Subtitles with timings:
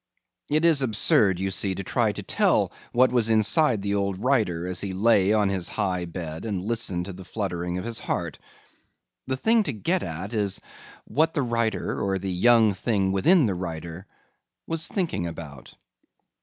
[0.49, 4.67] It is absurd, you see, to try to tell what was inside the old writer
[4.67, 8.39] as he lay on his high bed and listened to the fluttering of his heart.
[9.27, 10.59] The thing to get at is
[11.05, 14.07] what the writer, or the young thing within the writer,
[14.65, 15.75] was thinking about.